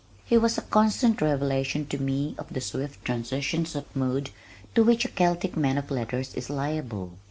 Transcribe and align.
He 0.25 0.35
was 0.35 0.57
a 0.57 0.63
constant 0.63 1.21
revelation 1.21 1.85
to 1.85 1.99
me 2.01 2.33
of 2.39 2.51
the 2.51 2.59
swift 2.59 3.05
transitions 3.05 3.75
of 3.75 3.95
mood 3.95 4.31
to 4.73 4.83
which 4.83 5.05
a 5.05 5.09
Celtic 5.09 5.55
man 5.55 5.77
of 5.77 5.91
letters 5.91 6.33
is 6.33 6.49
liable. 6.49 7.19